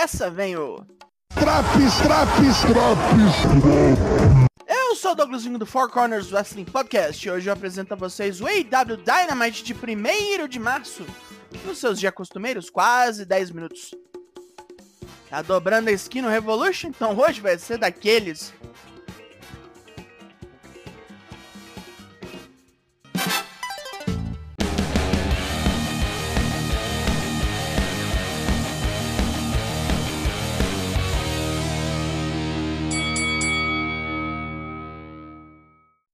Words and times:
dessa 0.00 0.30
vem 0.30 0.56
o. 0.56 0.82
Traps, 1.34 1.98
traps, 2.02 2.60
traps. 2.62 3.34
Eu 4.66 4.96
sou 4.96 5.12
o 5.12 5.14
Douglasinho 5.14 5.58
do 5.58 5.66
Four 5.66 5.90
Corners 5.90 6.32
Wrestling 6.32 6.64
Podcast 6.64 7.28
e 7.28 7.30
hoje 7.30 7.50
eu 7.50 7.52
apresento 7.52 7.92
a 7.92 7.96
vocês 7.98 8.40
o 8.40 8.46
AW 8.46 8.96
Dynamite 8.96 9.62
de 9.62 9.74
1 9.74 10.48
de 10.48 10.58
março, 10.58 11.04
nos 11.66 11.76
seus 11.76 12.00
dias 12.00 12.14
costumeiros, 12.14 12.70
quase 12.70 13.26
10 13.26 13.50
minutos. 13.50 13.94
Tá 15.28 15.42
dobrando 15.42 15.90
a 15.90 15.92
esquina 15.92 16.28
no 16.28 16.32
Revolution? 16.32 16.88
Então 16.88 17.14
hoje 17.18 17.42
vai 17.42 17.58
ser 17.58 17.76
daqueles. 17.76 18.54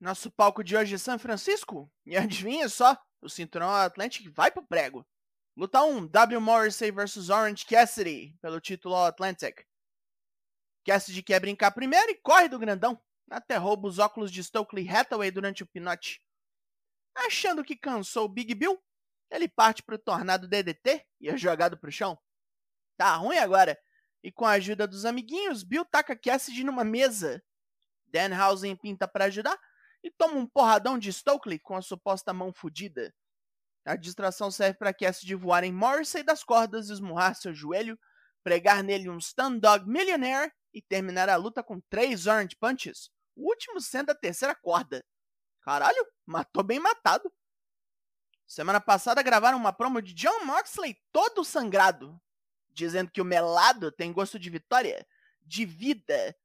Nosso 0.06 0.30
palco 0.30 0.62
de 0.62 0.76
hoje 0.76 0.94
é 0.94 0.98
São 0.98 1.18
Francisco. 1.18 1.92
E 2.06 2.16
adivinha 2.16 2.68
só, 2.68 2.96
o 3.20 3.28
cinturão 3.28 3.68
Atlantic 3.68 4.28
vai 4.32 4.52
pro 4.52 4.64
prego. 4.64 5.04
Luta 5.56 5.82
1, 5.82 6.06
W. 6.06 6.40
Morrissey 6.40 6.92
vs 6.92 7.28
Orange 7.28 7.66
Cassidy, 7.66 8.38
pelo 8.40 8.60
título 8.60 8.94
Atlantic. 8.94 9.66
Cassidy 10.86 11.24
quer 11.24 11.40
brincar 11.40 11.72
primeiro 11.72 12.08
e 12.08 12.20
corre 12.22 12.48
do 12.48 12.56
grandão. 12.56 13.02
Até 13.28 13.56
rouba 13.56 13.88
os 13.88 13.98
óculos 13.98 14.30
de 14.30 14.44
Stokely 14.44 14.88
Hathaway 14.88 15.32
durante 15.32 15.64
o 15.64 15.66
pinote. 15.66 16.22
Achando 17.12 17.64
que 17.64 17.74
cansou 17.74 18.26
o 18.26 18.28
Big 18.28 18.54
Bill, 18.54 18.80
ele 19.28 19.48
parte 19.48 19.82
pro 19.82 19.98
tornado 19.98 20.46
DDT 20.46 21.04
e 21.20 21.28
é 21.28 21.36
jogado 21.36 21.76
pro 21.76 21.90
chão. 21.90 22.16
Tá 22.96 23.16
ruim 23.16 23.38
agora. 23.38 23.76
E 24.22 24.30
com 24.30 24.44
a 24.44 24.52
ajuda 24.52 24.86
dos 24.86 25.04
amiguinhos, 25.04 25.64
Bill 25.64 25.84
taca 25.84 26.14
Cassidy 26.14 26.62
numa 26.62 26.84
mesa. 26.84 27.42
Danhausen 28.06 28.76
pinta 28.76 29.08
para 29.08 29.24
ajudar, 29.24 29.58
e 30.06 30.10
toma 30.12 30.36
um 30.36 30.46
porradão 30.46 30.96
de 30.96 31.12
Stokely 31.12 31.58
com 31.58 31.74
a 31.74 31.82
suposta 31.82 32.32
mão 32.32 32.52
fodida. 32.52 33.12
A 33.84 33.96
distração 33.96 34.52
serve 34.52 34.78
para 34.78 34.94
Cassidy 34.94 35.34
voar 35.34 35.64
em 35.64 35.72
Morrissey 35.72 36.22
das 36.22 36.44
cordas, 36.44 36.90
esmurrar 36.90 37.34
seu 37.34 37.52
joelho, 37.52 37.98
pregar 38.44 38.84
nele 38.84 39.10
um 39.10 39.20
Stun 39.20 39.58
Dog 39.58 39.88
Millionaire 39.88 40.52
e 40.72 40.80
terminar 40.80 41.28
a 41.28 41.34
luta 41.34 41.60
com 41.60 41.80
três 41.90 42.28
Orange 42.28 42.54
Punches, 42.54 43.10
o 43.34 43.48
último 43.48 43.80
sendo 43.80 44.10
a 44.10 44.14
terceira 44.14 44.54
corda. 44.54 45.04
Caralho, 45.60 46.06
matou 46.24 46.62
bem 46.62 46.78
matado. 46.78 47.32
Semana 48.46 48.80
passada 48.80 49.22
gravaram 49.22 49.58
uma 49.58 49.72
promo 49.72 50.00
de 50.00 50.14
John 50.14 50.44
Moxley 50.44 50.96
todo 51.10 51.44
sangrado, 51.44 52.20
dizendo 52.70 53.10
que 53.10 53.20
o 53.20 53.24
melado 53.24 53.90
tem 53.90 54.12
gosto 54.12 54.38
de 54.38 54.50
vitória, 54.50 55.04
de 55.42 55.64
vida. 55.66 56.36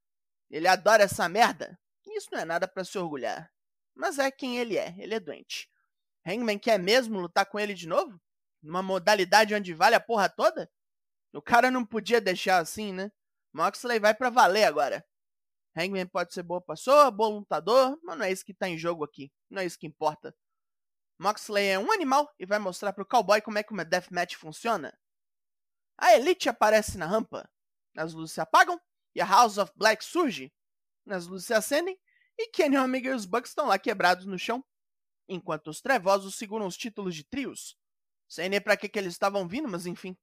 Ele 0.50 0.68
adora 0.68 1.04
essa 1.04 1.30
merda. 1.30 1.80
Isso 2.16 2.30
não 2.32 2.40
é 2.40 2.46
nada 2.46 2.68
para 2.68 2.84
se 2.84 2.98
orgulhar. 2.98 3.52
Mas 3.96 4.20
é 4.20 4.32
quem 4.32 4.58
ele 4.58 4.78
é, 4.78 4.96
ele 4.98 5.16
é 5.16 5.20
doente. 5.20 5.70
Hangman 6.26 6.60
quer 6.60 6.80
mesmo 6.80 7.20
lutar 7.20 7.46
com 7.46 7.60
ele 7.60 7.74
de 7.74 7.88
novo? 7.88 8.20
Numa 8.62 8.82
modalidade 8.82 9.56
onde 9.56 9.74
vale 9.74 9.96
a 9.96 10.00
porra 10.00 10.30
toda? 10.30 10.70
O 11.34 11.42
cara 11.42 11.72
não 11.72 11.86
podia 11.86 12.22
deixar 12.22 12.60
assim, 12.60 12.92
né? 12.94 13.12
Moxley 13.54 14.00
vai 14.00 14.14
para 14.14 14.30
valer 14.30 14.66
agora. 14.66 15.06
Hangman 15.76 16.06
pode 16.06 16.34
ser 16.34 16.44
boa 16.44 16.62
pessoa, 16.62 17.10
bom 17.10 17.40
lutador, 17.40 17.98
mas 18.04 18.18
não 18.18 18.26
é 18.26 18.32
isso 18.32 18.46
que 18.46 18.54
tá 18.54 18.68
em 18.68 18.78
jogo 18.78 19.04
aqui. 19.04 19.32
Não 19.50 19.62
é 19.62 19.66
isso 19.66 19.80
que 19.80 19.88
importa. 19.88 20.36
Moxley 21.18 21.68
é 21.68 21.80
um 21.80 21.92
animal 21.92 22.34
e 22.40 22.46
vai 22.46 22.60
mostrar 22.60 22.94
pro 22.94 23.06
cowboy 23.06 23.42
como 23.42 23.58
é 23.58 23.64
que 23.64 23.72
uma 23.72 23.86
deathmatch 23.86 24.36
funciona. 24.36 24.98
A 25.98 26.16
Elite 26.16 26.50
aparece 26.50 26.98
na 26.98 27.06
rampa. 27.06 27.50
As 27.96 28.14
luzes 28.14 28.34
se 28.34 28.42
apagam 28.42 28.80
e 29.16 29.22
a 29.22 29.26
House 29.26 29.58
of 29.58 29.72
Black 29.76 30.04
surge. 30.04 30.52
As 31.08 31.28
luzes 31.28 31.48
se 31.48 31.54
acendem 31.54 32.00
e 32.38 32.48
Kenny 32.48 32.78
Omega 32.78 33.10
e 33.10 33.14
os 33.14 33.26
Bucks 33.26 33.52
estão 33.52 33.68
lá 33.68 33.78
quebrados 33.78 34.26
no 34.26 34.38
chão, 34.38 34.64
enquanto 35.28 35.70
os 35.70 35.82
trevosos 35.82 36.36
seguram 36.36 36.68
os 36.68 36.78
títulos 36.78 37.16
de 37.16 37.24
trios. 37.24 37.78
Sei 38.28 38.48
nem 38.48 38.62
pra 38.62 38.78
que, 38.78 38.88
que 38.88 38.98
eles 38.98 39.14
estavam 39.14 39.48
vindo, 39.48 39.68
mas 39.68 39.86
enfim. 39.86 40.18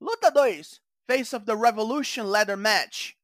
Luta 0.00 0.30
2: 0.30 0.80
Face 1.06 1.34
of 1.34 1.44
the 1.44 1.54
Revolution 1.54 2.24
Ladder 2.24 2.56
Match. 2.56 3.14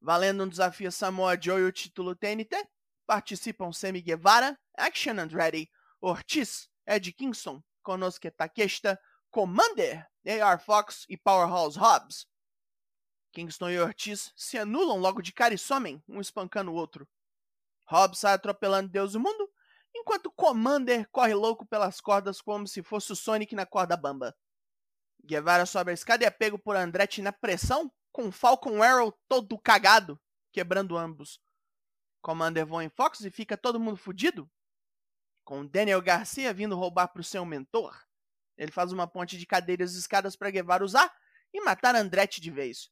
Valendo 0.00 0.44
um 0.44 0.48
desafio 0.48 0.92
Samoa 0.92 1.36
Joe 1.40 1.60
e 1.60 1.64
o 1.64 1.72
título 1.72 2.14
TNT, 2.14 2.68
participam 3.06 3.72
Sammy 3.72 4.00
Guevara, 4.00 4.56
Action 4.76 5.18
Andretti, 5.18 5.70
Ortiz, 6.00 6.68
Ed 6.86 7.12
Kingston, 7.12 7.62
Konosuke 7.82 8.30
Takeshita, 8.30 9.00
Commander, 9.30 10.06
AR 10.26 10.62
Fox 10.62 11.04
e 11.08 11.16
Powerhouse 11.16 11.76
Hobbs. 11.76 12.26
Kingston 13.32 13.70
e 13.70 13.78
Ortiz 13.78 14.32
se 14.36 14.58
anulam 14.58 14.98
logo 14.98 15.22
de 15.22 15.32
cara 15.32 15.54
e 15.54 15.58
somem, 15.58 16.02
um 16.08 16.20
espancando 16.20 16.70
o 16.70 16.74
outro. 16.74 17.08
Hobbs 17.86 18.18
sai 18.20 18.34
atropelando 18.34 18.90
Deus 18.90 19.14
e 19.14 19.16
o 19.16 19.20
mundo, 19.20 19.50
enquanto 19.94 20.30
Commander 20.30 21.08
corre 21.10 21.34
louco 21.34 21.66
pelas 21.66 22.00
cordas 22.00 22.40
como 22.40 22.66
se 22.66 22.82
fosse 22.82 23.12
o 23.12 23.16
Sonic 23.16 23.54
na 23.54 23.64
corda 23.64 23.96
bamba. 23.96 24.36
Guevara 25.24 25.66
sobe 25.66 25.90
a 25.90 25.94
escada 25.94 26.24
e 26.24 26.26
é 26.26 26.30
pego 26.30 26.58
por 26.58 26.76
Andretti 26.76 27.20
na 27.22 27.32
pressão, 27.32 27.92
com 28.12 28.32
Falcon 28.32 28.82
Arrow 28.82 29.12
todo 29.28 29.58
cagado, 29.58 30.20
quebrando 30.52 30.96
ambos. 30.96 31.40
Commander 32.20 32.66
voa 32.66 32.84
em 32.84 32.88
Fox 32.88 33.20
e 33.20 33.30
fica 33.30 33.56
todo 33.56 33.80
mundo 33.80 33.96
fudido, 33.96 34.50
com 35.44 35.66
Daniel 35.66 36.02
Garcia 36.02 36.52
vindo 36.52 36.76
roubar 36.76 37.08
pro 37.08 37.24
seu 37.24 37.44
mentor. 37.44 37.98
Ele 38.56 38.72
faz 38.72 38.92
uma 38.92 39.06
ponte 39.06 39.38
de 39.38 39.46
cadeiras 39.46 39.94
e 39.94 39.98
escadas 39.98 40.34
para 40.34 40.50
Guevara 40.50 40.84
usar 40.84 41.14
e 41.54 41.60
matar 41.60 41.94
Andretti 41.94 42.40
de 42.40 42.50
vez. 42.50 42.90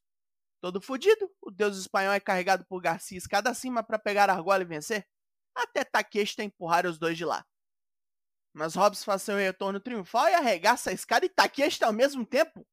Todo 0.60 0.80
fudido, 0.80 1.30
o 1.40 1.50
deus 1.50 1.76
espanhol 1.76 2.12
é 2.12 2.20
carregado 2.20 2.64
por 2.66 2.80
Garcia 2.80 3.18
escada 3.18 3.50
acima 3.50 3.82
para 3.82 3.98
pegar 3.98 4.30
a 4.30 4.34
argola 4.34 4.62
e 4.62 4.66
vencer, 4.66 5.06
até 5.54 5.84
Takeshita 5.84 6.42
empurrar 6.42 6.86
os 6.86 6.98
dois 6.98 7.16
de 7.16 7.24
lá. 7.24 7.44
Mas 8.52 8.74
Hobbs 8.74 9.04
faz 9.04 9.22
seu 9.22 9.36
retorno 9.36 9.78
triunfal 9.78 10.28
e 10.28 10.34
arregaça 10.34 10.90
a 10.90 10.92
escada 10.92 11.26
e 11.26 11.28
Takeshita 11.28 11.86
ao 11.86 11.92
mesmo 11.92 12.24
tempo. 12.24 12.66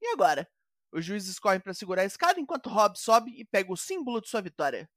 E 0.00 0.12
agora? 0.12 0.48
Os 0.92 1.04
juízes 1.04 1.38
correm 1.38 1.60
para 1.60 1.74
segurar 1.74 2.02
a 2.02 2.06
escada 2.06 2.40
enquanto 2.40 2.70
Hobbs 2.70 3.02
sobe 3.02 3.32
e 3.32 3.44
pega 3.44 3.72
o 3.72 3.76
símbolo 3.76 4.20
de 4.20 4.28
sua 4.28 4.40
vitória. 4.40 4.88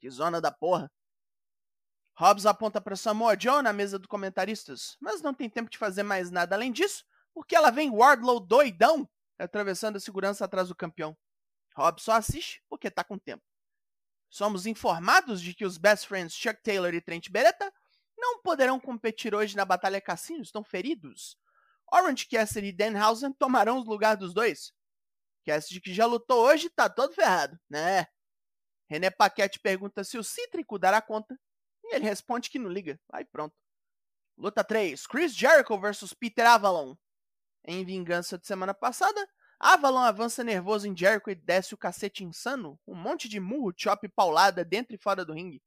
Que 0.00 0.10
zona 0.10 0.40
da 0.40 0.50
porra. 0.50 0.90
Hobbs 2.16 2.46
aponta 2.46 2.80
para 2.80 2.96
Samoa 2.96 3.36
Joe 3.38 3.62
na 3.62 3.72
mesa 3.72 3.98
dos 3.98 4.06
comentaristas, 4.06 4.96
mas 5.00 5.20
não 5.20 5.34
tem 5.34 5.50
tempo 5.50 5.68
de 5.68 5.78
fazer 5.78 6.02
mais 6.02 6.30
nada 6.30 6.54
além 6.54 6.72
disso, 6.72 7.04
porque 7.34 7.56
ela 7.56 7.70
vem 7.70 7.90
Wardlow 7.90 8.40
doidão 8.40 9.08
atravessando 9.38 9.96
a 9.96 10.00
segurança 10.00 10.44
atrás 10.44 10.68
do 10.68 10.76
campeão. 10.76 11.16
Rob 11.76 12.00
só 12.00 12.12
assiste 12.12 12.62
porque 12.68 12.90
tá 12.90 13.02
com 13.02 13.18
tempo. 13.18 13.42
Somos 14.30 14.66
informados 14.66 15.40
de 15.40 15.54
que 15.54 15.64
os 15.64 15.78
best 15.78 16.06
friends 16.06 16.34
Chuck 16.34 16.62
Taylor 16.62 16.92
e 16.94 17.00
Trent 17.00 17.30
Beretta 17.30 17.72
não 18.16 18.40
poderão 18.40 18.80
competir 18.80 19.34
hoje 19.34 19.56
na 19.56 19.64
Batalha 19.64 20.00
Cassino, 20.00 20.42
estão 20.42 20.64
feridos. 20.64 21.36
Orange 21.92 22.26
Cassidy 22.26 22.68
e 22.68 22.72
Danhausen 22.72 23.32
tomarão 23.32 23.78
os 23.78 23.86
lugares 23.86 24.18
dos 24.18 24.32
dois. 24.34 24.72
Cassidy 25.44 25.80
que 25.80 25.92
já 25.92 26.06
lutou 26.06 26.44
hoje 26.44 26.70
tá 26.70 26.88
todo 26.88 27.14
ferrado, 27.14 27.58
né? 27.68 28.06
René 28.88 29.10
Paquette 29.10 29.60
pergunta 29.60 30.02
se 30.04 30.18
o 30.18 30.24
Cítrico 30.24 30.78
dará 30.78 31.00
conta 31.00 31.38
e 31.82 31.94
ele 31.94 32.04
responde 32.04 32.50
que 32.50 32.58
não 32.58 32.70
liga. 32.70 32.98
Aí 33.12 33.24
pronto. 33.24 33.54
Luta 34.36 34.64
3: 34.64 35.06
Chris 35.06 35.34
Jericho 35.34 35.78
vs 35.78 36.12
Peter 36.14 36.46
Avalon. 36.46 36.96
Em 37.66 37.84
vingança 37.84 38.38
de 38.38 38.46
semana 38.46 38.74
passada, 38.74 39.26
Avalon 39.66 40.00
avança 40.00 40.44
nervoso 40.44 40.86
em 40.86 40.94
Jericho 40.94 41.30
e 41.30 41.34
desce 41.34 41.72
o 41.72 41.78
cacete 41.78 42.22
insano, 42.22 42.78
um 42.86 42.94
monte 42.94 43.30
de 43.30 43.40
murro, 43.40 43.72
chop 43.74 44.04
e 44.04 44.10
paulada 44.10 44.62
dentro 44.62 44.94
e 44.94 44.98
fora 44.98 45.24
do 45.24 45.32
ringue. 45.32 45.62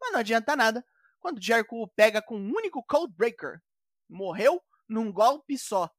Mas 0.00 0.12
não 0.12 0.20
adianta 0.20 0.54
nada 0.54 0.86
quando 1.18 1.42
Jericho 1.42 1.82
o 1.82 1.88
pega 1.88 2.22
com 2.22 2.36
um 2.36 2.52
único 2.54 2.80
Codebreaker. 2.84 3.60
Morreu 4.08 4.62
num 4.88 5.10
golpe 5.10 5.58
só. 5.58 5.90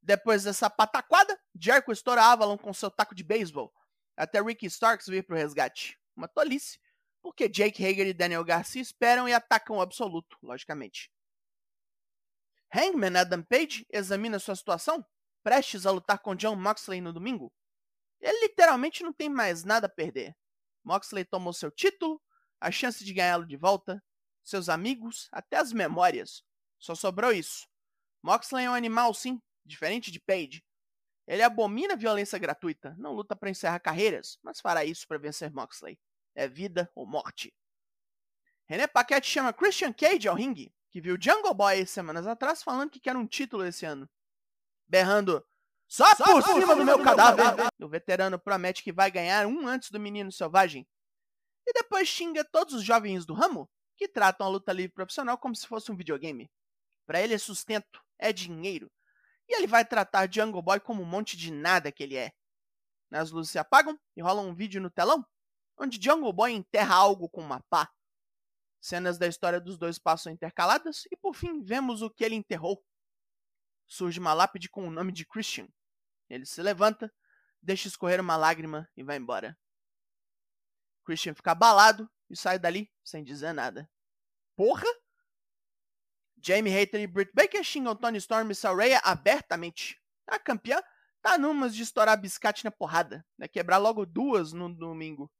Depois 0.00 0.44
dessa 0.44 0.70
pataquada, 0.70 1.38
Jericho 1.54 1.92
estoura 1.92 2.24
Avalon 2.24 2.56
com 2.56 2.72
seu 2.72 2.90
taco 2.90 3.14
de 3.14 3.22
beisebol, 3.22 3.70
até 4.16 4.40
Ricky 4.40 4.64
Starks 4.64 5.08
vir 5.08 5.26
pro 5.26 5.36
resgate. 5.36 6.00
Uma 6.16 6.26
tolice, 6.26 6.80
porque 7.20 7.50
Jake 7.50 7.84
Hager 7.84 8.06
e 8.06 8.14
Daniel 8.14 8.42
Garcia 8.42 8.80
esperam 8.80 9.28
e 9.28 9.34
atacam 9.34 9.76
o 9.76 9.82
absoluto, 9.82 10.38
logicamente. 10.42 11.12
Hangman 12.74 13.18
Adam 13.18 13.42
Page 13.42 13.86
examina 13.92 14.38
sua 14.38 14.56
situação 14.56 15.04
prestes 15.46 15.86
a 15.86 15.92
lutar 15.92 16.18
com 16.18 16.34
John 16.34 16.56
Moxley 16.56 17.00
no 17.00 17.12
domingo, 17.12 17.52
ele 18.20 18.48
literalmente 18.48 19.04
não 19.04 19.12
tem 19.12 19.28
mais 19.28 19.62
nada 19.62 19.86
a 19.86 19.88
perder. 19.88 20.36
Moxley 20.82 21.24
tomou 21.24 21.52
seu 21.52 21.70
título, 21.70 22.20
a 22.60 22.68
chance 22.72 23.04
de 23.04 23.14
ganhá-lo 23.14 23.46
de 23.46 23.56
volta, 23.56 24.02
seus 24.42 24.68
amigos, 24.68 25.28
até 25.30 25.58
as 25.58 25.72
memórias. 25.72 26.42
Só 26.80 26.96
sobrou 26.96 27.30
isso. 27.30 27.64
Moxley 28.24 28.64
é 28.64 28.70
um 28.70 28.74
animal, 28.74 29.14
sim, 29.14 29.40
diferente 29.64 30.10
de 30.10 30.18
Page. 30.18 30.64
Ele 31.28 31.44
abomina 31.44 31.94
a 31.94 31.96
violência 31.96 32.40
gratuita, 32.40 32.96
não 32.98 33.12
luta 33.12 33.36
para 33.36 33.48
encerrar 33.48 33.78
carreiras, 33.78 34.40
mas 34.42 34.60
fará 34.60 34.84
isso 34.84 35.06
para 35.06 35.16
vencer 35.16 35.52
Moxley. 35.52 35.96
É 36.34 36.48
vida 36.48 36.90
ou 36.92 37.06
morte. 37.06 37.54
René 38.64 38.88
Paquette 38.88 39.28
chama 39.28 39.52
Christian 39.52 39.92
Cage 39.92 40.26
ao 40.26 40.34
ringue, 40.34 40.74
que 40.90 41.00
viu 41.00 41.16
Jungle 41.16 41.54
Boy 41.54 41.86
semanas 41.86 42.26
atrás 42.26 42.64
falando 42.64 42.90
que 42.90 42.98
quer 42.98 43.16
um 43.16 43.28
título 43.28 43.64
esse 43.64 43.86
ano 43.86 44.10
berrando: 44.86 45.44
Só, 45.88 46.14
Só 46.14 46.24
por 46.24 46.42
cima 46.42 46.76
do 46.76 46.84
meu 46.84 47.02
cadáver. 47.02 47.44
O 47.80 47.88
veterano 47.88 48.38
promete 48.38 48.82
que 48.82 48.92
vai 48.92 49.10
ganhar 49.10 49.46
um 49.46 49.66
antes 49.66 49.90
do 49.90 50.00
menino 50.00 50.30
selvagem. 50.32 50.86
E 51.66 51.72
depois 51.72 52.08
xinga 52.08 52.44
todos 52.44 52.74
os 52.74 52.84
jovens 52.84 53.26
do 53.26 53.34
ramo 53.34 53.68
que 53.96 54.06
tratam 54.06 54.46
a 54.46 54.50
luta 54.50 54.72
livre 54.72 54.92
profissional 54.92 55.38
como 55.38 55.56
se 55.56 55.66
fosse 55.66 55.90
um 55.90 55.96
videogame. 55.96 56.50
Para 57.06 57.20
ele 57.20 57.34
é 57.34 57.38
sustento, 57.38 58.00
é 58.18 58.32
dinheiro. 58.32 58.90
E 59.48 59.56
ele 59.56 59.66
vai 59.66 59.84
tratar 59.84 60.32
Jungle 60.32 60.62
Boy 60.62 60.80
como 60.80 61.02
um 61.02 61.06
monte 61.06 61.36
de 61.36 61.50
nada 61.50 61.90
que 61.90 62.02
ele 62.02 62.16
é. 62.16 62.32
As 63.12 63.30
luzes 63.30 63.52
se 63.52 63.58
apagam 63.58 63.98
e 64.16 64.22
rola 64.22 64.42
um 64.42 64.54
vídeo 64.54 64.80
no 64.80 64.90
telão, 64.90 65.24
onde 65.78 66.02
Jungle 66.02 66.32
Boy 66.32 66.52
enterra 66.52 66.94
algo 66.94 67.28
com 67.28 67.40
uma 67.40 67.62
pá. 67.70 67.90
Cenas 68.80 69.18
da 69.18 69.26
história 69.26 69.60
dos 69.60 69.78
dois 69.78 69.98
passam 69.98 70.32
intercaladas 70.32 71.04
e 71.10 71.16
por 71.16 71.34
fim 71.34 71.62
vemos 71.62 72.02
o 72.02 72.10
que 72.10 72.24
ele 72.24 72.34
enterrou. 72.34 72.84
Surge 73.86 74.18
uma 74.18 74.34
lápide 74.34 74.68
com 74.68 74.86
o 74.86 74.90
nome 74.90 75.12
de 75.12 75.24
Christian. 75.24 75.68
Ele 76.28 76.44
se 76.44 76.60
levanta, 76.62 77.12
deixa 77.62 77.88
escorrer 77.88 78.20
uma 78.20 78.36
lágrima 78.36 78.88
e 78.96 79.02
vai 79.02 79.16
embora. 79.16 79.56
Christian 81.04 81.34
fica 81.34 81.52
abalado 81.52 82.10
e 82.28 82.36
sai 82.36 82.58
dali 82.58 82.92
sem 83.04 83.22
dizer 83.22 83.52
nada. 83.52 83.88
Porra! 84.56 84.86
Jamie 86.42 86.74
Hayter 86.74 87.00
e 87.00 87.06
Britt 87.06 87.32
Baker 87.34 87.62
xingam 87.64 87.96
Tony 87.96 88.18
Storm 88.18 88.50
e 88.50 88.54
Saraya 88.54 89.00
abertamente. 89.04 90.00
A 90.26 90.38
campeã 90.38 90.82
tá 91.22 91.38
numas 91.38 91.74
de 91.74 91.82
estourar 91.82 92.20
biscate 92.20 92.64
na 92.64 92.70
porrada, 92.70 93.24
né? 93.38 93.48
Quebrar 93.48 93.78
logo 93.78 94.04
duas 94.04 94.52
no 94.52 94.72
domingo. 94.72 95.30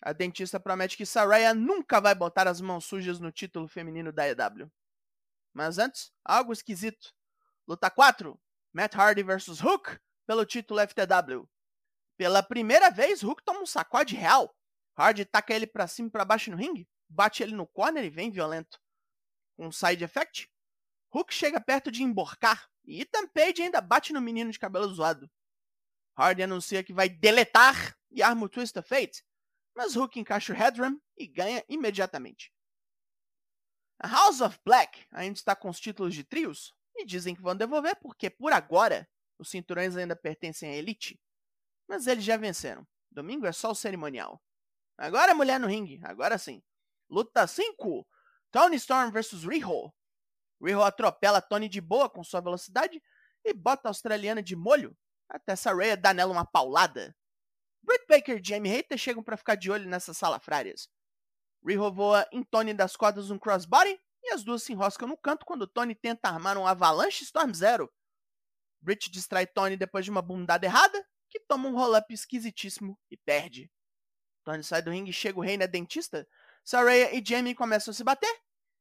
A 0.00 0.12
dentista 0.12 0.60
promete 0.60 0.96
que 0.96 1.06
Saraya 1.06 1.54
nunca 1.54 2.00
vai 2.00 2.14
botar 2.14 2.46
as 2.46 2.60
mãos 2.60 2.84
sujas 2.84 3.18
no 3.18 3.32
título 3.32 3.66
feminino 3.66 4.12
da 4.12 4.28
EW. 4.28 4.70
Mas 5.52 5.78
antes, 5.78 6.12
algo 6.24 6.52
esquisito. 6.52 7.14
Luta 7.66 7.90
4: 7.90 8.38
Matt 8.74 8.94
Hardy 8.94 9.22
vs 9.22 9.62
Hook 9.62 9.98
pelo 10.26 10.44
título 10.44 10.80
FTW. 10.86 11.48
Pela 12.16 12.42
primeira 12.42 12.90
vez, 12.90 13.22
Hook 13.22 13.42
toma 13.42 13.60
um 13.60 13.66
sacode 13.66 14.14
real. 14.14 14.54
Hardy 14.94 15.24
taca 15.24 15.54
ele 15.54 15.66
pra 15.66 15.88
cima 15.88 16.08
e 16.08 16.10
pra 16.10 16.24
baixo 16.24 16.50
no 16.50 16.56
ringue, 16.56 16.88
bate 17.08 17.42
ele 17.42 17.54
no 17.54 17.66
corner 17.66 18.04
e 18.04 18.10
vem 18.10 18.30
violento. 18.30 18.78
Um 19.58 19.72
side 19.72 20.04
effect, 20.04 20.50
Hook 21.12 21.32
chega 21.32 21.60
perto 21.60 21.90
de 21.90 22.02
emborcar 22.02 22.68
e 22.84 23.00
Ethan 23.00 23.26
Page 23.28 23.62
ainda 23.62 23.80
bate 23.80 24.12
no 24.12 24.20
menino 24.20 24.50
de 24.50 24.58
cabelo 24.58 24.92
zoado. 24.92 25.30
Hardy 26.16 26.42
anuncia 26.42 26.84
que 26.84 26.92
vai 26.92 27.08
deletar 27.08 27.96
e 28.10 28.22
arma 28.22 28.44
o 28.44 28.48
Twist 28.48 28.78
of 28.78 28.88
Fate, 28.88 29.24
mas 29.74 29.96
Hook 29.96 30.18
encaixa 30.18 30.52
o 30.52 30.56
Headram 30.56 31.00
e 31.16 31.26
ganha 31.26 31.64
imediatamente. 31.68 32.52
A 33.98 34.06
House 34.06 34.40
of 34.40 34.58
Black 34.64 35.06
ainda 35.10 35.38
está 35.38 35.56
com 35.56 35.68
os 35.68 35.80
títulos 35.80 36.14
de 36.14 36.24
trios 36.24 36.74
e 36.96 37.04
dizem 37.04 37.34
que 37.34 37.42
vão 37.42 37.56
devolver 37.56 37.96
porque, 37.96 38.30
por 38.30 38.52
agora, 38.52 39.08
os 39.38 39.50
cinturões 39.50 39.96
ainda 39.96 40.14
pertencem 40.14 40.70
à 40.70 40.74
Elite. 40.74 41.20
Mas 41.88 42.06
eles 42.06 42.24
já 42.24 42.36
venceram. 42.36 42.86
Domingo 43.10 43.46
é 43.46 43.52
só 43.52 43.70
o 43.70 43.74
cerimonial. 43.74 44.42
Agora 44.96 45.32
é 45.32 45.34
mulher 45.34 45.58
no 45.58 45.66
ringue, 45.66 46.00
agora 46.04 46.38
sim. 46.38 46.62
Luta 47.10 47.46
5: 47.46 48.06
Tony 48.50 48.76
Storm 48.76 49.10
vs 49.10 49.44
Riho. 49.44 49.92
Riho 50.62 50.82
atropela 50.82 51.42
Tony 51.42 51.68
de 51.68 51.80
boa 51.80 52.08
com 52.08 52.22
sua 52.22 52.40
velocidade 52.40 53.02
e 53.44 53.52
bota 53.52 53.88
a 53.88 53.90
australiana 53.90 54.42
de 54.42 54.56
molho 54.56 54.96
até 55.28 55.56
Saraya 55.56 55.96
dar 55.96 56.14
nela 56.14 56.32
uma 56.32 56.44
paulada. 56.44 57.14
Britt 57.82 58.06
Baker 58.08 58.38
e 58.38 58.44
Jamie 58.44 58.70
Hater 58.70 58.96
chegam 58.96 59.22
para 59.22 59.36
ficar 59.36 59.56
de 59.56 59.70
olho 59.70 59.88
nessas 59.88 60.16
salafrárias. 60.16 60.88
Riho 61.66 61.92
voa 61.92 62.26
em 62.32 62.42
Tony 62.42 62.72
das 62.72 62.96
cordas 62.96 63.30
um 63.30 63.38
crossbody 63.38 64.00
e 64.24 64.32
as 64.32 64.42
duas 64.42 64.62
se 64.62 64.72
enroscam 64.72 65.06
no 65.06 65.16
canto 65.16 65.44
quando 65.44 65.66
Tony 65.66 65.94
tenta 65.94 66.28
armar 66.28 66.56
um 66.56 66.66
Avalanche 66.66 67.24
Storm 67.24 67.52
Zero. 67.52 67.92
Britt 68.80 69.10
distrai 69.10 69.46
Tony 69.46 69.76
depois 69.76 70.04
de 70.04 70.10
uma 70.10 70.22
bundada 70.22 70.66
errada, 70.66 71.06
que 71.30 71.40
toma 71.40 71.68
um 71.68 71.74
roll-up 71.74 72.12
esquisitíssimo 72.12 72.98
e 73.10 73.16
perde. 73.16 73.70
Tony 74.44 74.62
sai 74.62 74.82
do 74.82 74.90
ringue 74.90 75.10
e 75.10 75.14
chega 75.14 75.38
o 75.38 75.42
rei 75.42 75.56
na 75.56 75.66
dentista. 75.66 76.26
Saraya 76.64 77.14
e 77.14 77.22
Jamie 77.24 77.54
começam 77.54 77.92
a 77.92 77.94
se 77.94 78.04
bater. 78.04 78.40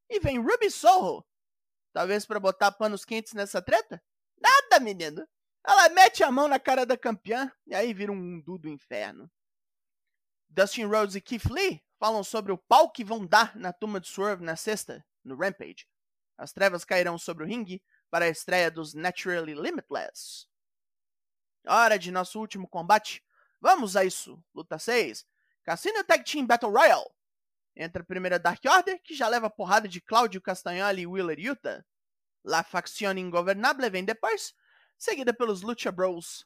E 0.10 0.19
vem 0.19 0.40
Ruby 0.40 0.69
Soho. 0.69 1.25
Talvez 1.94 2.25
para 2.25 2.39
botar 2.39 2.72
panos 2.72 3.06
quentes 3.06 3.34
nessa 3.34 3.62
treta? 3.62 4.01
Nada, 4.39 4.84
menino. 4.84 5.28
Ela 5.66 5.89
mete 5.89 6.24
a 6.24 6.31
mão 6.31 6.48
na 6.48 6.60
cara 6.60 6.86
da 6.86 6.98
campeã 6.98 7.51
e 7.66 7.74
aí 7.74 7.94
vira 7.94 8.12
um 8.12 8.16
mundu 8.16 8.57
do 8.57 8.68
inferno. 8.68 9.31
Dustin 10.50 10.86
Rhodes 10.86 11.16
e 11.16 11.22
Keith 11.22 11.50
Lee 11.50 11.81
falam 11.98 12.24
sobre 12.24 12.51
o 12.51 12.57
pau 12.57 12.92
que 12.92 13.04
vão 13.04 13.25
dar 13.25 13.56
na 13.56 13.72
turma 13.72 14.00
de 14.00 14.10
Swerve 14.10 14.44
na 14.44 14.56
sexta, 14.56 15.04
no 15.24 15.36
Rampage. 15.36 15.88
As 16.38 16.52
trevas 16.52 16.84
cairão 16.84 17.18
sobre 17.18 17.44
o 17.44 17.48
ringue 17.48 17.81
para 18.10 18.25
a 18.25 18.30
estreia 18.30 18.70
dos 18.70 18.94
Naturally 18.94 19.54
Limitless. 19.54 20.48
Hora 21.66 21.98
de 21.98 22.12
nosso 22.12 22.40
último 22.40 22.68
combate. 22.68 23.24
Vamos 23.62 23.96
a 23.96 24.04
isso. 24.04 24.44
Luta 24.54 24.78
6. 24.78 25.25
Cassino 25.64 26.04
Tag 26.04 26.24
Team 26.24 26.46
Battle 26.46 26.72
Royale. 26.72 27.10
Entra 27.75 28.04
a 28.04 28.06
primeira 28.06 28.38
Dark 28.38 28.62
Order, 28.66 29.02
que 29.02 29.16
já 29.16 29.28
leva 29.28 29.50
porrada 29.50 29.88
de 29.88 30.02
Claudio 30.02 30.42
Castagnoli 30.42 31.04
e 31.04 31.08
Willer 31.08 31.40
Utah. 31.40 31.84
La 32.44 32.64
Facción 32.64 33.18
Ingovernable 33.18 33.90
vem 33.90 34.04
depois, 34.04 34.54
seguida 34.98 35.34
pelos 35.34 35.62
Lucha 35.62 35.92
Bros. 35.92 36.46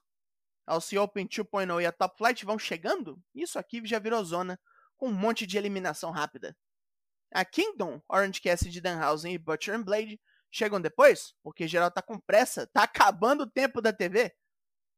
Alce 0.66 0.98
Open 0.98 1.28
2.0 1.28 1.82
e 1.82 1.86
a 1.86 1.92
Top 1.92 2.18
Flight 2.18 2.46
vão 2.46 2.60
chegando, 2.60 3.22
isso 3.34 3.58
aqui 3.58 3.82
já 3.86 4.00
virou 4.00 4.24
zona, 4.24 4.60
com 4.98 5.08
um 5.08 5.14
monte 5.14 5.48
de 5.48 5.58
eliminação 5.58 6.12
rápida. 6.12 6.56
A 7.34 7.44
Kingdom, 7.44 8.02
Orange 8.08 8.42
Cassidy, 8.42 8.80
Danhausen 8.80 9.34
e 9.34 9.38
Butcher 9.38 9.76
and 9.76 9.84
Blade 9.84 10.20
chegam 10.50 10.80
depois, 10.80 11.34
porque 11.44 11.68
geral 11.68 11.92
tá 11.92 12.02
com 12.02 12.20
pressa, 12.20 12.66
tá 12.68 12.84
acabando 12.84 13.44
o 13.44 13.50
tempo 13.50 13.82
da 13.82 13.92
TV. 13.92 14.34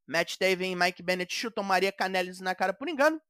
Matt 0.06 0.36
Taven 0.36 0.72
e 0.72 0.76
Mike 0.76 1.02
Bennett 1.02 1.34
chutam 1.34 1.62
Maria 1.62 1.92
Canelis 1.92 2.40
na 2.40 2.54
cara 2.54 2.72
por 2.72 2.88
engano, 2.88 3.20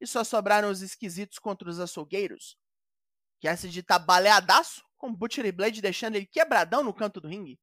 e 0.00 0.06
só 0.06 0.24
sobraram 0.24 0.70
os 0.70 0.82
esquisitos 0.82 1.38
contra 1.38 1.68
os 1.68 1.80
açougueiros. 1.80 2.56
Cassidy 3.42 3.82
tá 3.82 3.98
baleadaço, 3.98 4.84
com 4.96 5.14
Butcher 5.14 5.44
e 5.44 5.52
Blade 5.52 5.82
deixando 5.82 6.16
ele 6.16 6.26
quebradão 6.26 6.82
no 6.82 6.94
canto 6.94 7.20
do 7.20 7.28
ringue. 7.28 7.60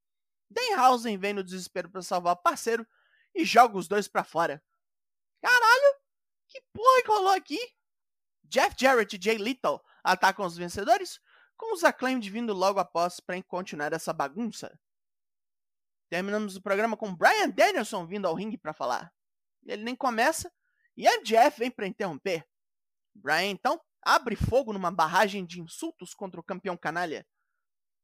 Denhausen 0.49 1.17
vem 1.17 1.33
no 1.33 1.43
desespero 1.43 1.89
para 1.89 2.01
salvar 2.01 2.33
o 2.33 2.41
parceiro 2.41 2.85
e 3.33 3.43
joga 3.43 3.77
os 3.77 3.87
dois 3.87 4.07
para 4.07 4.23
fora. 4.23 4.63
Caralho, 5.41 5.95
que 6.47 6.61
porra 6.71 7.01
que 7.01 7.07
rolou 7.07 7.33
aqui? 7.33 7.59
Jeff 8.43 8.75
Jarrett 8.79 9.15
e 9.15 9.21
Jay 9.21 9.37
Little 9.37 9.81
atacam 10.03 10.45
os 10.45 10.57
vencedores, 10.57 11.19
com 11.55 11.73
os 11.73 11.83
Acclaimed 11.83 12.29
vindo 12.29 12.53
logo 12.53 12.79
após 12.79 13.19
para 13.19 13.41
continuar 13.43 13.93
essa 13.93 14.11
bagunça. 14.11 14.77
Terminamos 16.09 16.55
o 16.55 16.61
programa 16.61 16.97
com 16.97 17.15
Brian 17.15 17.49
Danielson 17.49 18.05
vindo 18.05 18.27
ao 18.27 18.35
ringue 18.35 18.57
para 18.57 18.73
falar. 18.73 19.11
Ele 19.65 19.83
nem 19.83 19.95
começa 19.95 20.51
e 20.95 21.07
MJF 21.09 21.57
vem 21.57 21.71
para 21.71 21.87
interromper. 21.87 22.45
Brian 23.15 23.49
então 23.49 23.81
abre 24.01 24.35
fogo 24.35 24.73
numa 24.73 24.91
barragem 24.91 25.45
de 25.45 25.61
insultos 25.61 26.13
contra 26.13 26.39
o 26.39 26.43
campeão 26.43 26.77
canalha. 26.77 27.25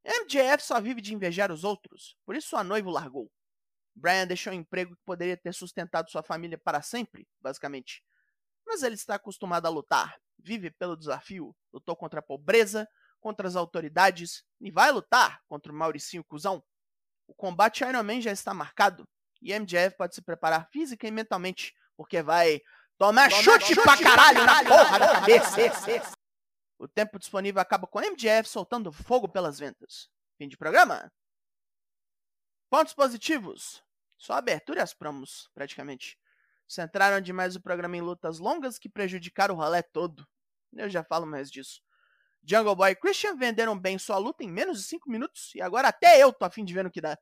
MJF 0.05 0.63
só 0.63 0.79
vive 0.79 1.01
de 1.01 1.13
invejar 1.13 1.51
os 1.51 1.63
outros, 1.63 2.17
por 2.25 2.35
isso 2.35 2.49
sua 2.49 2.63
noiva 2.63 2.89
o 2.89 2.93
largou. 2.93 3.31
Brian 3.93 4.25
deixou 4.25 4.53
um 4.53 4.55
emprego 4.55 4.95
que 4.95 5.03
poderia 5.03 5.35
ter 5.35 5.53
sustentado 5.53 6.09
sua 6.09 6.23
família 6.23 6.57
para 6.57 6.81
sempre, 6.81 7.27
basicamente. 7.41 8.03
Mas 8.65 8.81
ele 8.81 8.95
está 8.95 9.15
acostumado 9.15 9.65
a 9.65 9.69
lutar, 9.69 10.17
vive 10.43 10.71
pelo 10.71 10.97
desafio, 10.97 11.55
lutou 11.73 11.95
contra 11.95 12.19
a 12.19 12.23
pobreza, 12.23 12.87
contra 13.19 13.47
as 13.47 13.55
autoridades 13.55 14.43
e 14.59 14.71
vai 14.71 14.91
lutar 14.91 15.41
contra 15.47 15.71
o 15.71 15.75
Mauricinho 15.75 16.23
Cusão. 16.23 16.63
O 17.27 17.33
combate 17.33 17.83
Iron 17.83 18.03
Man 18.03 18.21
já 18.21 18.31
está 18.31 18.53
marcado 18.53 19.07
e 19.41 19.57
MJF 19.57 19.95
pode 19.97 20.15
se 20.15 20.21
preparar 20.21 20.67
física 20.71 21.07
e 21.07 21.11
mentalmente, 21.11 21.73
porque 21.95 22.21
vai 22.21 22.61
tomar 22.97 23.29
Toma 23.29 23.41
chute, 23.41 23.67
chute 23.67 23.81
pra 23.81 23.97
caralho, 23.97 24.45
na 24.45 24.63
porra 24.63 24.99
da 24.99 25.11
cabeça. 25.13 25.57
O 26.77 26.87
tempo 26.87 27.19
disponível 27.19 27.61
acaba 27.61 27.87
com 27.87 27.99
MJF 27.99 28.47
soltando 28.47 28.91
fogo 28.91 29.27
pelas 29.27 29.59
ventas. 29.59 30.09
Fim 30.37 30.47
de 30.47 30.57
programa? 30.57 31.11
Pontos 32.69 32.93
positivos. 32.93 33.83
Só 34.17 34.33
abertura 34.33 34.79
e 34.79 34.83
as 34.83 34.93
promos, 34.93 35.49
praticamente. 35.53 36.18
Centraram 36.69 37.19
demais 37.19 37.55
o 37.55 37.61
programa 37.61 37.97
em 37.97 38.01
lutas 38.01 38.37
longas 38.37 38.77
que 38.77 38.87
prejudicaram 38.87 39.55
o 39.55 39.57
rolê 39.57 39.81
todo. 39.81 40.23
Eu 40.71 40.87
já 40.87 41.03
falo 41.03 41.25
mais 41.25 41.49
disso. 41.49 41.81
Jungle 42.43 42.75
Boy 42.75 42.91
e 42.91 42.95
Christian 42.95 43.35
venderam 43.35 43.77
bem 43.77 43.97
sua 43.97 44.19
luta 44.19 44.43
em 44.43 44.51
menos 44.51 44.77
de 44.77 44.83
5 44.83 45.09
minutos 45.09 45.51
e 45.55 45.61
agora 45.61 45.87
até 45.87 46.21
eu 46.21 46.31
tô 46.31 46.45
afim 46.45 46.63
de 46.63 46.71
ver 46.71 46.83
no 46.83 46.91
que 46.91 47.01
dá. 47.01 47.17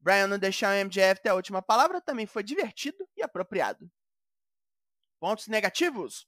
Brian 0.00 0.26
não 0.26 0.38
deixar 0.38 0.74
o 0.74 0.84
MJF 0.84 1.22
ter 1.22 1.28
a 1.28 1.34
última 1.36 1.62
palavra 1.62 2.00
também 2.00 2.26
foi 2.26 2.42
divertido 2.42 3.08
e 3.16 3.22
apropriado. 3.22 3.88
Pontos 5.20 5.46
negativos. 5.46 6.26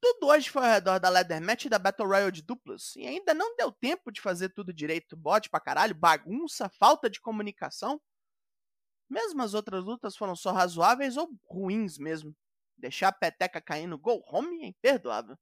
Tudo 0.00 0.26
hoje 0.26 0.50
foi 0.50 0.62
ao 0.62 0.72
redor 0.72 0.98
da 0.98 1.08
Leather 1.08 1.40
Match 1.40 1.66
e 1.66 1.68
da 1.68 1.78
Battle 1.78 2.08
Royale 2.08 2.32
de 2.32 2.42
duplas, 2.42 2.94
e 2.96 3.06
ainda 3.06 3.32
não 3.32 3.56
deu 3.56 3.72
tempo 3.72 4.10
de 4.10 4.20
fazer 4.20 4.50
tudo 4.50 4.72
direito. 4.72 5.16
Bote 5.16 5.48
pra 5.48 5.60
caralho, 5.60 5.94
bagunça, 5.94 6.68
falta 6.68 7.08
de 7.08 7.20
comunicação. 7.20 8.00
Mesmo 9.08 9.42
as 9.42 9.54
outras 9.54 9.84
lutas 9.84 10.16
foram 10.16 10.34
só 10.34 10.52
razoáveis 10.52 11.16
ou 11.16 11.30
ruins 11.44 11.98
mesmo. 11.98 12.34
Deixar 12.76 13.08
a 13.08 13.12
peteca 13.12 13.60
cair 13.60 13.86
no 13.86 13.98
go 13.98 14.22
home 14.30 14.62
é 14.62 14.66
imperdoável. 14.66 15.38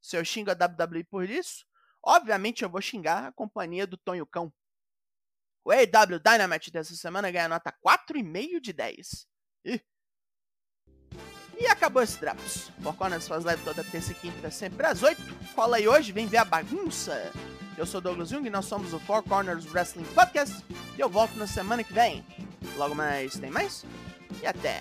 Se 0.00 0.16
eu 0.16 0.24
xingo 0.24 0.50
a 0.50 0.54
WWE 0.54 1.04
por 1.04 1.28
isso, 1.28 1.66
obviamente 2.02 2.62
eu 2.62 2.70
vou 2.70 2.80
xingar 2.80 3.26
a 3.26 3.32
companhia 3.32 3.86
do 3.86 3.98
Tonho 3.98 4.26
Cão. 4.26 4.52
O 5.64 5.70
AW 5.70 6.18
Dynamite 6.18 6.70
dessa 6.70 6.94
semana 6.94 7.30
ganha 7.30 7.48
nota 7.48 7.72
4,5 7.86 8.60
de 8.60 8.72
10. 8.72 9.26
Ih. 9.66 9.80
E 11.58 11.66
acabou 11.66 12.02
esse 12.02 12.18
Drops. 12.18 12.70
Four 12.82 12.96
Corners 12.96 13.28
faz 13.28 13.44
live 13.44 13.62
toda 13.62 13.84
terça 13.84 14.12
e 14.12 14.14
quinta, 14.14 14.50
sempre 14.50 14.86
às 14.86 15.02
8. 15.02 15.20
Cola 15.54 15.76
aí 15.76 15.86
hoje, 15.86 16.12
vem 16.12 16.26
ver 16.26 16.38
a 16.38 16.44
bagunça. 16.44 17.30
Eu 17.76 17.84
sou 17.84 18.00
Douglas 18.00 18.30
Jung 18.30 18.46
e 18.46 18.50
nós 18.50 18.64
somos 18.64 18.94
o 18.94 19.00
Four 19.00 19.22
Corners 19.22 19.66
Wrestling 19.66 20.04
Podcast. 20.14 20.64
E 20.96 21.00
eu 21.00 21.10
volto 21.10 21.34
na 21.36 21.46
semana 21.46 21.84
que 21.84 21.92
vem. 21.92 22.24
Logo 22.80 22.94
mais, 22.94 23.38
tem 23.38 23.50
mais? 23.50 23.84
E 24.42 24.46
até! 24.46 24.80